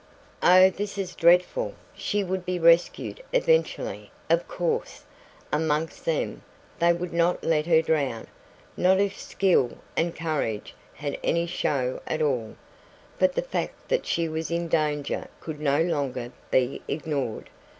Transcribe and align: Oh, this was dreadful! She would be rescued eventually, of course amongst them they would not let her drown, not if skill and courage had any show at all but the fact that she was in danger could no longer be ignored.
Oh, 0.41 0.71
this 0.71 0.97
was 0.97 1.13
dreadful! 1.13 1.75
She 1.93 2.23
would 2.23 2.43
be 2.43 2.57
rescued 2.57 3.21
eventually, 3.33 4.09
of 4.31 4.47
course 4.47 5.03
amongst 5.53 6.05
them 6.05 6.41
they 6.79 6.91
would 6.91 7.13
not 7.13 7.43
let 7.43 7.67
her 7.67 7.83
drown, 7.83 8.25
not 8.75 8.99
if 8.99 9.15
skill 9.19 9.77
and 9.95 10.15
courage 10.15 10.73
had 10.95 11.19
any 11.23 11.45
show 11.45 12.01
at 12.07 12.19
all 12.19 12.55
but 13.19 13.33
the 13.33 13.43
fact 13.43 13.89
that 13.89 14.07
she 14.07 14.27
was 14.27 14.49
in 14.49 14.67
danger 14.67 15.27
could 15.39 15.59
no 15.59 15.79
longer 15.83 16.31
be 16.49 16.81
ignored. 16.87 17.51